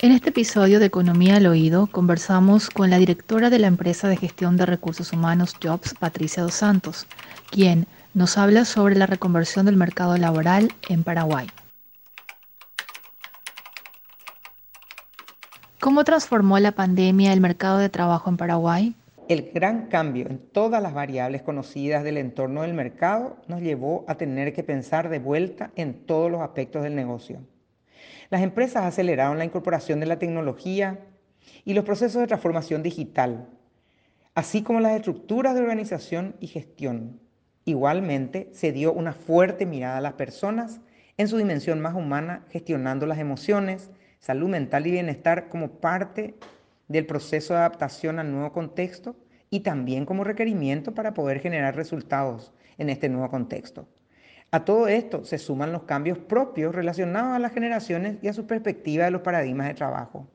En 0.00 0.12
este 0.12 0.28
episodio 0.28 0.78
de 0.78 0.86
Economía 0.86 1.38
al 1.38 1.46
Oído 1.48 1.88
conversamos 1.88 2.70
con 2.70 2.88
la 2.88 2.98
directora 2.98 3.50
de 3.50 3.58
la 3.58 3.66
empresa 3.66 4.06
de 4.06 4.16
gestión 4.16 4.56
de 4.56 4.64
recursos 4.64 5.12
humanos 5.12 5.56
Jobs, 5.60 5.94
Patricia 5.94 6.44
Dos 6.44 6.54
Santos, 6.54 7.08
quien 7.50 7.88
nos 8.14 8.38
habla 8.38 8.64
sobre 8.64 8.94
la 8.94 9.06
reconversión 9.06 9.66
del 9.66 9.76
mercado 9.76 10.16
laboral 10.16 10.72
en 10.88 11.02
Paraguay. 11.02 11.48
¿Cómo 15.80 16.04
transformó 16.04 16.60
la 16.60 16.70
pandemia 16.70 17.32
el 17.32 17.40
mercado 17.40 17.78
de 17.78 17.88
trabajo 17.88 18.30
en 18.30 18.36
Paraguay? 18.36 18.94
El 19.28 19.50
gran 19.52 19.88
cambio 19.88 20.28
en 20.28 20.38
todas 20.38 20.80
las 20.80 20.94
variables 20.94 21.42
conocidas 21.42 22.04
del 22.04 22.18
entorno 22.18 22.62
del 22.62 22.72
mercado 22.72 23.36
nos 23.48 23.62
llevó 23.62 24.04
a 24.06 24.14
tener 24.14 24.52
que 24.52 24.62
pensar 24.62 25.08
de 25.08 25.18
vuelta 25.18 25.72
en 25.74 26.06
todos 26.06 26.30
los 26.30 26.40
aspectos 26.40 26.84
del 26.84 26.94
negocio. 26.94 27.40
Las 28.30 28.42
empresas 28.42 28.84
aceleraron 28.84 29.38
la 29.38 29.44
incorporación 29.44 30.00
de 30.00 30.06
la 30.06 30.18
tecnología 30.18 30.98
y 31.64 31.72
los 31.72 31.84
procesos 31.84 32.20
de 32.20 32.26
transformación 32.26 32.82
digital, 32.82 33.48
así 34.34 34.62
como 34.62 34.80
las 34.80 34.96
estructuras 34.96 35.54
de 35.54 35.62
organización 35.62 36.36
y 36.38 36.48
gestión. 36.48 37.20
Igualmente, 37.64 38.50
se 38.52 38.72
dio 38.72 38.92
una 38.92 39.14
fuerte 39.14 39.64
mirada 39.64 39.98
a 39.98 40.02
las 40.02 40.12
personas 40.14 40.80
en 41.16 41.28
su 41.28 41.38
dimensión 41.38 41.80
más 41.80 41.94
humana, 41.94 42.44
gestionando 42.50 43.06
las 43.06 43.18
emociones, 43.18 43.90
salud 44.20 44.48
mental 44.48 44.86
y 44.86 44.90
bienestar 44.90 45.48
como 45.48 45.80
parte 45.80 46.34
del 46.86 47.06
proceso 47.06 47.54
de 47.54 47.60
adaptación 47.60 48.18
al 48.18 48.30
nuevo 48.30 48.52
contexto 48.52 49.16
y 49.50 49.60
también 49.60 50.04
como 50.04 50.24
requerimiento 50.24 50.94
para 50.94 51.14
poder 51.14 51.40
generar 51.40 51.76
resultados 51.76 52.52
en 52.76 52.90
este 52.90 53.08
nuevo 53.08 53.30
contexto. 53.30 53.88
A 54.50 54.64
todo 54.64 54.88
esto 54.88 55.26
se 55.26 55.36
suman 55.36 55.72
los 55.72 55.82
cambios 55.82 56.16
propios 56.16 56.74
relacionados 56.74 57.34
a 57.34 57.38
las 57.38 57.52
generaciones 57.52 58.16
y 58.22 58.28
a 58.28 58.32
su 58.32 58.46
perspectiva 58.46 59.04
de 59.04 59.10
los 59.10 59.20
paradigmas 59.20 59.68
de 59.68 59.74
trabajo. 59.74 60.26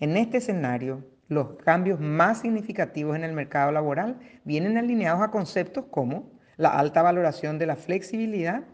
En 0.00 0.18
este 0.18 0.36
escenario, 0.36 1.02
los 1.28 1.54
cambios 1.64 1.98
más 1.98 2.40
significativos 2.42 3.16
en 3.16 3.24
el 3.24 3.32
mercado 3.32 3.72
laboral 3.72 4.20
vienen 4.44 4.76
alineados 4.76 5.22
a 5.22 5.30
conceptos 5.30 5.86
como 5.90 6.30
la 6.58 6.78
alta 6.78 7.00
valoración 7.00 7.58
de 7.58 7.64
la 7.64 7.76
flexibilidad, 7.76 8.64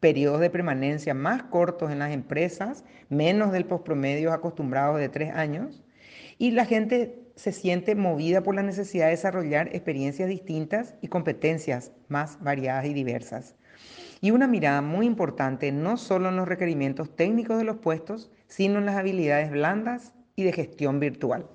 periodos 0.00 0.40
de 0.40 0.50
permanencia 0.50 1.14
más 1.14 1.44
cortos 1.44 1.92
en 1.92 2.00
las 2.00 2.10
empresas, 2.10 2.84
menos 3.08 3.52
del 3.52 3.66
postpromedio 3.66 4.32
acostumbrados 4.32 4.98
de 4.98 5.10
tres 5.10 5.32
años, 5.32 5.84
y 6.38 6.50
la 6.50 6.64
gente 6.64 7.22
se 7.36 7.52
siente 7.52 7.94
movida 7.94 8.42
por 8.42 8.56
la 8.56 8.64
necesidad 8.64 9.04
de 9.06 9.12
desarrollar 9.12 9.68
experiencias 9.68 10.28
distintas 10.28 10.96
y 11.00 11.06
competencias 11.06 11.92
más 12.08 12.42
variadas 12.42 12.86
y 12.86 12.94
diversas. 12.94 13.54
Y 14.20 14.30
una 14.30 14.46
mirada 14.46 14.82
muy 14.82 15.06
importante 15.06 15.72
no 15.72 15.96
solo 15.96 16.28
en 16.28 16.36
los 16.36 16.48
requerimientos 16.48 17.14
técnicos 17.14 17.58
de 17.58 17.64
los 17.64 17.76
puestos, 17.76 18.30
sino 18.48 18.78
en 18.78 18.86
las 18.86 18.96
habilidades 18.96 19.50
blandas 19.50 20.12
y 20.36 20.44
de 20.44 20.52
gestión 20.52 21.00
virtual. 21.00 21.46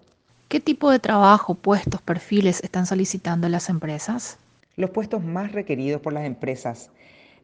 ¿Qué 0.49 0.59
tipo 0.59 0.89
de 0.91 0.99
trabajo, 0.99 1.55
puestos, 1.55 2.01
perfiles 2.01 2.63
están 2.63 2.85
solicitando 2.85 3.49
las 3.49 3.69
empresas? 3.69 4.37
Los 4.75 4.91
puestos 4.91 5.23
más 5.23 5.51
requeridos 5.51 6.01
por 6.01 6.13
las 6.13 6.25
empresas 6.25 6.91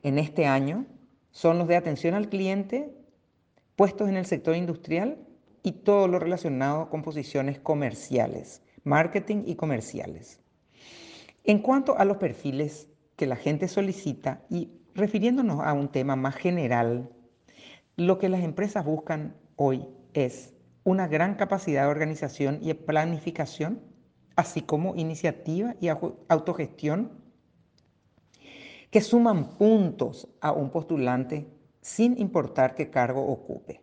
en 0.04 0.20
este 0.20 0.46
año 0.46 0.86
son 1.32 1.58
los 1.58 1.68
de 1.68 1.76
atención 1.76 2.14
al 2.14 2.30
cliente, 2.30 2.94
puestos 3.76 4.08
en 4.08 4.18
el 4.18 4.26
sector 4.26 4.56
industrial 4.56 5.18
y 5.64 5.72
todo 5.72 6.08
lo 6.08 6.20
relacionado 6.20 6.90
con 6.90 7.02
posiciones 7.02 7.60
comerciales, 7.60 8.62
marketing 8.84 9.44
y 9.48 9.56
comerciales. 9.56 10.40
En 11.44 11.60
cuanto 11.60 11.98
a 11.98 12.06
los 12.06 12.18
perfiles 12.18 12.88
que 13.16 13.28
la 13.28 13.36
gente 13.36 13.68
solicita 13.68 14.42
y 14.50 14.72
refiriéndonos 14.96 15.60
a 15.62 15.74
un 15.74 15.90
tema 15.90 16.16
más 16.16 16.36
general, 16.36 17.10
lo 17.96 18.18
que 18.18 18.30
las 18.30 18.44
empresas 18.44 18.86
buscan 18.86 19.36
hoy 19.56 19.88
es 20.14 20.54
una 20.84 21.08
gran 21.08 21.36
capacidad 21.36 21.84
de 21.84 21.90
organización 21.90 22.60
y 22.62 22.74
planificación, 22.74 23.82
así 24.36 24.62
como 24.62 24.96
iniciativa 24.96 25.76
y 25.80 25.88
autogestión, 25.88 27.12
que 28.90 29.02
suman 29.02 29.58
puntos 29.58 30.28
a 30.42 30.52
un 30.52 30.70
postulante 30.70 31.48
sin 31.82 32.20
importar 32.20 32.76
qué 32.76 32.90
cargo 32.90 33.26
ocupe. 33.26 33.82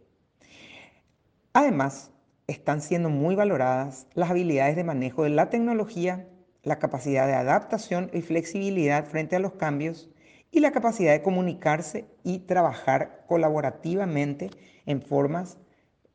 Además, 1.52 2.12
están 2.46 2.80
siendo 2.80 3.10
muy 3.10 3.34
valoradas 3.34 4.06
las 4.14 4.30
habilidades 4.30 4.76
de 4.76 4.84
manejo 4.84 5.24
de 5.24 5.30
la 5.30 5.50
tecnología, 5.50 6.28
la 6.62 6.78
capacidad 6.78 7.26
de 7.26 7.34
adaptación 7.34 8.10
y 8.12 8.22
flexibilidad 8.22 9.06
frente 9.06 9.36
a 9.36 9.40
los 9.40 9.54
cambios 9.54 10.10
y 10.50 10.60
la 10.60 10.72
capacidad 10.72 11.12
de 11.12 11.22
comunicarse 11.22 12.06
y 12.24 12.40
trabajar 12.40 13.24
colaborativamente 13.28 14.50
en 14.86 15.00
formas 15.00 15.58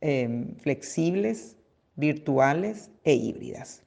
Em, 0.08 0.56
flexibles, 0.58 1.58
virtuales 1.96 2.92
e 3.04 3.16
híbridas. 3.16 3.82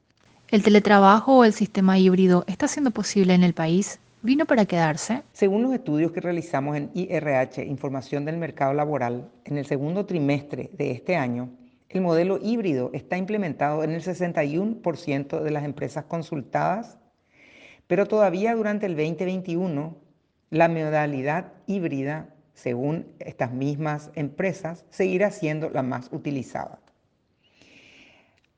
¿El 0.49 0.65
teletrabajo 0.65 1.37
o 1.37 1.45
el 1.45 1.53
sistema 1.53 1.97
híbrido 1.97 2.43
está 2.49 2.67
siendo 2.67 2.91
posible 2.91 3.35
en 3.35 3.45
el 3.45 3.55
país? 3.55 4.01
¿Vino 4.23 4.45
para 4.45 4.65
quedarse? 4.65 5.23
Según 5.33 5.63
los 5.63 5.73
estudios 5.73 6.11
que 6.11 6.21
realizamos 6.21 6.77
en 6.77 6.91
IRH, 6.93 7.65
Información 7.65 8.25
del 8.25 8.37
Mercado 8.37 8.75
Laboral, 8.75 9.31
en 9.45 9.59
el 9.59 9.67
segundo 9.67 10.07
trimestre 10.07 10.71
de 10.73 10.91
este 10.91 11.15
año, 11.15 11.51
el 11.88 12.00
modelo 12.00 12.38
híbrido 12.43 12.91
está 12.93 13.16
implementado 13.16 13.84
en 13.84 13.93
el 13.93 14.03
61% 14.03 15.41
de 15.41 15.50
las 15.50 15.65
empresas 15.65 16.04
consultadas, 16.04 16.99
pero 17.87 18.06
todavía 18.06 18.54
durante 18.54 18.87
el 18.87 18.97
2021 18.97 19.97
la 20.50 20.69
modalidad 20.69 21.53
híbrida 21.66 22.34
según 22.59 23.06
estas 23.21 23.53
mismas 23.53 24.10
empresas, 24.16 24.84
seguirá 24.91 25.31
siendo 25.31 25.71
la 25.71 25.84
más 25.84 26.09
utilizada. 26.12 26.81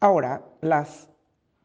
Ahora, 0.01 0.43
las 0.63 1.11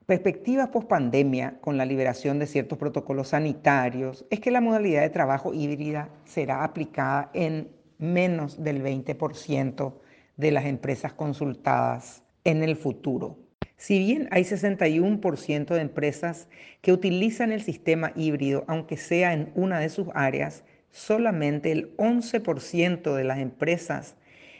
perspectivas 0.05 0.67
post-pandemia 0.67 1.59
con 1.61 1.77
la 1.77 1.85
liberación 1.85 2.37
de 2.37 2.47
ciertos 2.47 2.77
protocolos 2.77 3.29
sanitarios 3.29 4.25
es 4.29 4.41
que 4.41 4.51
la 4.51 4.59
modalidad 4.59 5.01
de 5.01 5.09
trabajo 5.09 5.53
híbrida 5.53 6.09
será 6.25 6.65
aplicada 6.65 7.31
en 7.33 7.69
menos 7.97 8.61
del 8.61 8.83
20% 8.83 9.93
de 10.37 10.51
las 10.51 10.65
empresas 10.65 11.13
consultadas 11.13 12.23
en 12.43 12.63
el 12.63 12.75
futuro. 12.75 13.39
Si 13.77 13.99
bien 13.99 14.27
hay 14.31 14.43
61% 14.43 15.73
de 15.73 15.81
empresas 15.81 16.47
que 16.81 16.93
utilizan 16.93 17.51
el 17.51 17.61
sistema 17.61 18.13
híbrido, 18.15 18.63
aunque 18.67 18.97
sea 18.97 19.33
en 19.33 19.51
una 19.55 19.79
de 19.79 19.89
sus 19.89 20.07
áreas, 20.13 20.63
solamente 20.91 21.71
el 21.71 21.95
11% 21.97 23.13
de 23.13 23.23
las 23.23 23.39
empresas 23.39 24.15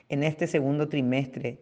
en 0.10 0.24
este 0.24 0.48
segundo 0.48 0.90
trimestre 0.90 1.62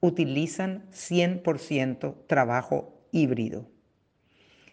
utilizan 0.00 0.86
100% 0.92 2.26
trabajo 2.26 3.00
híbrido. 3.10 3.68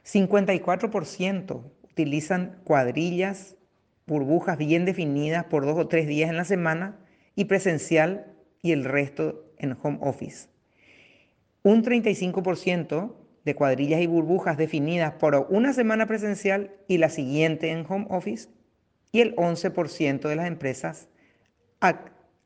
54% 0.06 1.72
utilizan 1.84 2.60
cuadrillas, 2.64 3.56
burbujas 4.06 4.58
bien 4.58 4.86
definidas 4.86 5.46
por 5.46 5.66
dos 5.66 5.78
o 5.80 5.88
tres 5.88 6.08
días 6.08 6.30
en 6.30 6.38
la 6.38 6.46
semana 6.46 7.00
y 7.36 7.46
presencial 7.46 8.35
y 8.66 8.72
el 8.72 8.84
resto 8.84 9.46
en 9.60 9.78
home 9.80 10.00
office. 10.02 10.50
Un 11.62 11.84
35% 11.84 13.14
de 13.44 13.54
cuadrillas 13.54 14.02
y 14.02 14.08
burbujas 14.08 14.58
definidas 14.58 15.14
por 15.14 15.36
una 15.52 15.72
semana 15.72 16.08
presencial 16.08 16.72
y 16.88 16.98
la 16.98 17.10
siguiente 17.10 17.70
en 17.70 17.86
home 17.88 18.08
office 18.10 18.50
y 19.12 19.22
el 19.22 19.36
11% 19.36 20.28
de 20.28 20.36
las 20.36 20.48
empresas 20.48 21.10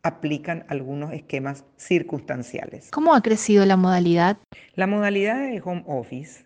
aplican 0.02 0.66
algunos 0.68 1.14
esquemas 1.14 1.64
circunstanciales. 1.78 2.92
¿Cómo 2.92 3.16
ha 3.16 3.22
crecido 3.22 3.66
la 3.66 3.78
modalidad? 3.78 4.40
La 4.76 4.88
modalidad 4.88 5.40
de 5.40 5.62
home 5.64 5.86
office, 5.88 6.44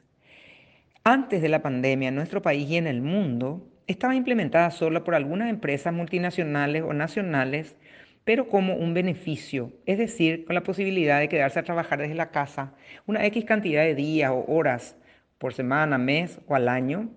antes 1.03 1.41
de 1.41 1.49
la 1.49 1.63
pandemia 1.63 2.09
en 2.09 2.15
nuestro 2.15 2.43
país 2.43 2.69
y 2.69 2.77
en 2.77 2.85
el 2.85 3.01
mundo, 3.01 3.67
estaba 3.87 4.13
implementada 4.13 4.69
solo 4.69 5.03
por 5.03 5.15
algunas 5.15 5.49
empresas 5.49 5.91
multinacionales 5.91 6.83
o 6.83 6.93
nacionales, 6.93 7.75
pero 8.23 8.47
como 8.47 8.75
un 8.75 8.93
beneficio, 8.93 9.71
es 9.85 9.97
decir, 9.97 10.45
con 10.45 10.55
la 10.55 10.63
posibilidad 10.63 11.19
de 11.19 11.29
quedarse 11.29 11.59
a 11.59 11.63
trabajar 11.63 11.99
desde 11.99 12.15
la 12.15 12.31
casa 12.31 12.73
una 13.05 13.25
X 13.25 13.45
cantidad 13.45 13.83
de 13.83 13.95
días 13.95 14.31
o 14.31 14.45
horas 14.47 14.95
por 15.37 15.53
semana, 15.53 15.97
mes 15.97 16.39
o 16.47 16.55
al 16.55 16.69
año, 16.69 17.09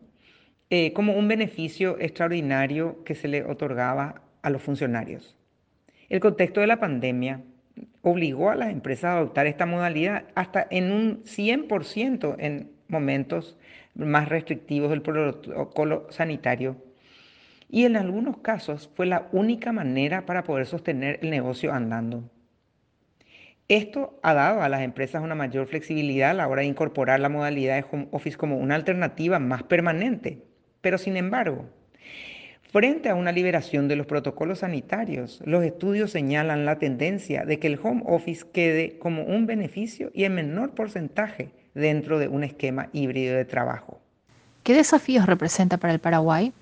eh, 0.70 0.92
como 0.92 1.12
un 1.12 1.28
beneficio 1.28 1.96
extraordinario 2.00 3.04
que 3.04 3.14
se 3.14 3.28
le 3.28 3.44
otorgaba 3.44 4.22
a 4.42 4.50
los 4.50 4.62
funcionarios. 4.62 5.36
El 6.08 6.20
contexto 6.20 6.60
de 6.60 6.66
la 6.66 6.80
pandemia 6.80 7.42
obligó 8.02 8.50
a 8.50 8.56
las 8.56 8.70
empresas 8.70 9.04
a 9.04 9.18
adoptar 9.18 9.46
esta 9.46 9.66
modalidad 9.66 10.24
hasta 10.34 10.66
en 10.70 10.90
un 10.90 11.22
100% 11.24 12.36
en 12.38 12.70
momentos 12.88 13.56
más 13.94 14.28
restrictivos 14.28 14.90
del 14.90 15.02
protocolo 15.02 16.06
sanitario. 16.10 16.76
Y 17.68 17.84
en 17.84 17.96
algunos 17.96 18.38
casos 18.38 18.90
fue 18.94 19.06
la 19.06 19.28
única 19.32 19.72
manera 19.72 20.26
para 20.26 20.44
poder 20.44 20.66
sostener 20.66 21.18
el 21.22 21.30
negocio 21.30 21.72
andando. 21.72 22.24
Esto 23.68 24.18
ha 24.22 24.34
dado 24.34 24.62
a 24.62 24.68
las 24.68 24.82
empresas 24.82 25.22
una 25.22 25.34
mayor 25.34 25.66
flexibilidad 25.66 26.30
a 26.30 26.34
la 26.34 26.48
hora 26.48 26.62
de 26.62 26.68
incorporar 26.68 27.18
la 27.18 27.28
modalidad 27.28 27.74
de 27.74 27.84
home 27.90 28.08
office 28.12 28.36
como 28.36 28.58
una 28.58 28.76
alternativa 28.76 29.38
más 29.40 29.64
permanente 29.64 30.42
pero 30.86 30.98
sin 30.98 31.16
embargo, 31.16 31.64
Frente 32.70 33.08
a 33.08 33.16
una 33.16 33.32
liberación 33.32 33.88
de 33.88 33.96
los 33.96 34.06
protocolos 34.06 34.60
sanitarios, 34.60 35.40
los 35.44 35.64
estudios 35.64 36.12
señalan 36.12 36.64
la 36.64 36.78
tendencia 36.78 37.44
de 37.44 37.58
que 37.58 37.66
el 37.66 37.80
home 37.82 38.02
office 38.06 38.44
quede 38.52 38.98
como 38.98 39.24
un 39.24 39.46
beneficio 39.46 40.12
y 40.14 40.24
en 40.24 40.34
menor 40.34 40.74
porcentaje 40.74 41.50
dentro 41.74 42.20
de 42.20 42.28
un 42.28 42.44
esquema 42.44 42.88
híbrido 42.92 43.34
de 43.34 43.44
trabajo. 43.44 44.00
¿Qué 44.62 44.74
desafíos 44.74 45.26
representa 45.26 45.76
para 45.78 45.92
el 45.92 45.98
Paraguay? 45.98 46.52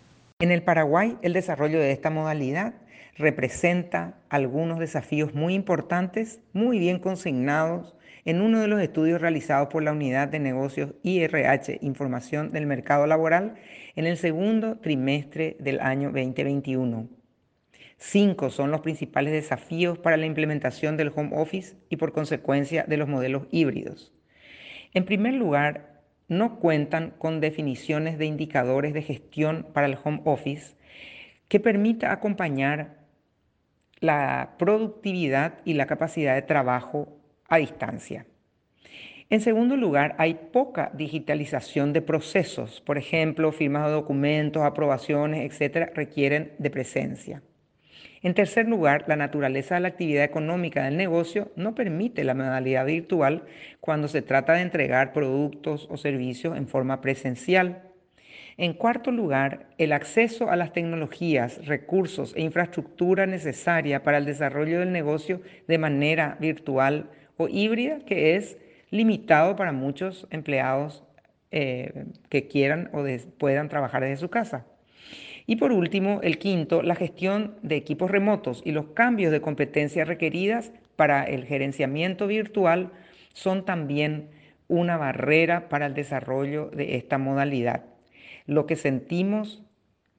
En 0.40 0.50
el 0.50 0.64
Paraguay, 0.64 1.16
el 1.22 1.32
desarrollo 1.32 1.78
de 1.78 1.92
esta 1.92 2.10
modalidad 2.10 2.74
representa 3.16 4.18
algunos 4.28 4.80
desafíos 4.80 5.32
muy 5.32 5.54
importantes, 5.54 6.40
muy 6.52 6.80
bien 6.80 6.98
consignados 6.98 7.94
en 8.24 8.40
uno 8.40 8.60
de 8.60 8.66
los 8.66 8.80
estudios 8.80 9.20
realizados 9.20 9.68
por 9.68 9.84
la 9.84 9.92
Unidad 9.92 10.26
de 10.26 10.40
Negocios 10.40 10.94
IRH, 11.04 11.78
Información 11.82 12.50
del 12.50 12.66
Mercado 12.66 13.06
Laboral, 13.06 13.54
en 13.94 14.06
el 14.06 14.16
segundo 14.16 14.78
trimestre 14.78 15.56
del 15.60 15.78
año 15.78 16.08
2021. 16.08 17.08
Cinco 17.98 18.50
son 18.50 18.72
los 18.72 18.80
principales 18.80 19.32
desafíos 19.32 19.98
para 19.98 20.16
la 20.16 20.26
implementación 20.26 20.96
del 20.96 21.12
home 21.14 21.30
office 21.34 21.76
y 21.90 21.96
por 21.96 22.12
consecuencia 22.12 22.84
de 22.88 22.96
los 22.96 23.08
modelos 23.08 23.46
híbridos. 23.52 24.12
En 24.94 25.04
primer 25.04 25.34
lugar, 25.34 25.93
no 26.28 26.58
cuentan 26.58 27.10
con 27.18 27.40
definiciones 27.40 28.18
de 28.18 28.26
indicadores 28.26 28.94
de 28.94 29.02
gestión 29.02 29.66
para 29.72 29.86
el 29.86 29.98
home 30.02 30.22
office 30.24 30.76
que 31.48 31.60
permita 31.60 32.12
acompañar 32.12 33.04
la 34.00 34.54
productividad 34.58 35.60
y 35.64 35.74
la 35.74 35.86
capacidad 35.86 36.34
de 36.34 36.42
trabajo 36.42 37.08
a 37.48 37.58
distancia. 37.58 38.26
En 39.30 39.40
segundo 39.40 39.76
lugar, 39.76 40.14
hay 40.18 40.34
poca 40.34 40.90
digitalización 40.94 41.92
de 41.92 42.02
procesos. 42.02 42.80
Por 42.82 42.98
ejemplo, 42.98 43.52
firmas 43.52 43.86
de 43.86 43.92
documentos, 43.92 44.62
aprobaciones, 44.62 45.50
etcétera, 45.50 45.90
requieren 45.94 46.52
de 46.58 46.70
presencia. 46.70 47.42
En 48.22 48.34
tercer 48.34 48.68
lugar, 48.68 49.04
la 49.06 49.16
naturaleza 49.16 49.74
de 49.74 49.82
la 49.82 49.88
actividad 49.88 50.24
económica 50.24 50.84
del 50.84 50.96
negocio 50.96 51.52
no 51.56 51.74
permite 51.74 52.24
la 52.24 52.34
modalidad 52.34 52.86
virtual 52.86 53.44
cuando 53.80 54.08
se 54.08 54.22
trata 54.22 54.54
de 54.54 54.62
entregar 54.62 55.12
productos 55.12 55.86
o 55.90 55.96
servicios 55.96 56.56
en 56.56 56.66
forma 56.66 57.00
presencial. 57.00 57.82
En 58.56 58.72
cuarto 58.72 59.10
lugar, 59.10 59.66
el 59.78 59.92
acceso 59.92 60.48
a 60.48 60.56
las 60.56 60.72
tecnologías, 60.72 61.66
recursos 61.66 62.34
e 62.36 62.42
infraestructura 62.42 63.26
necesaria 63.26 64.02
para 64.02 64.18
el 64.18 64.24
desarrollo 64.24 64.80
del 64.80 64.92
negocio 64.92 65.42
de 65.66 65.78
manera 65.78 66.36
virtual 66.40 67.10
o 67.36 67.48
híbrida, 67.48 67.98
que 68.06 68.36
es 68.36 68.56
limitado 68.90 69.56
para 69.56 69.72
muchos 69.72 70.28
empleados 70.30 71.02
eh, 71.50 72.06
que 72.28 72.46
quieran 72.46 72.90
o 72.92 73.04
puedan 73.38 73.68
trabajar 73.68 74.02
desde 74.02 74.16
su 74.16 74.30
casa. 74.30 74.66
Y 75.46 75.56
por 75.56 75.72
último, 75.72 76.20
el 76.22 76.38
quinto, 76.38 76.82
la 76.82 76.94
gestión 76.94 77.56
de 77.62 77.76
equipos 77.76 78.10
remotos 78.10 78.62
y 78.64 78.72
los 78.72 78.86
cambios 78.94 79.30
de 79.30 79.42
competencias 79.42 80.08
requeridas 80.08 80.72
para 80.96 81.24
el 81.24 81.44
gerenciamiento 81.44 82.26
virtual 82.26 82.92
son 83.34 83.64
también 83.64 84.28
una 84.68 84.96
barrera 84.96 85.68
para 85.68 85.86
el 85.86 85.94
desarrollo 85.94 86.70
de 86.70 86.96
esta 86.96 87.18
modalidad. 87.18 87.84
Lo 88.46 88.66
que 88.66 88.76
sentimos 88.76 89.62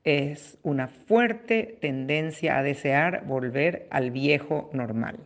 es 0.03 0.59
una 0.61 0.87
fuerte 0.87 1.77
tendencia 1.81 2.59
a 2.59 2.63
desear 2.63 3.25
volver 3.25 3.87
al 3.89 4.11
viejo 4.11 4.69
normal. 4.73 5.17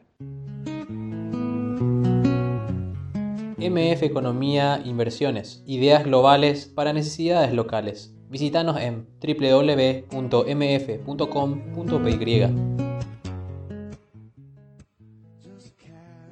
MF 3.58 4.04
Economía 4.04 4.82
Inversiones, 4.86 5.62
ideas 5.68 6.06
globales 6.06 6.66
para 6.68 6.94
necesidades 6.94 7.54
locales. 7.54 8.16
Visítanos 8.30 8.78
en 8.80 9.08
www.mf.com.py. 9.22 10.10